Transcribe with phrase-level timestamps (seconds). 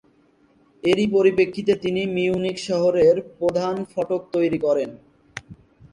[0.83, 4.89] এরই প্রেক্ষিতে তিনি মিউনিখ শহরের প্রধান ফটক তৈরি করেন।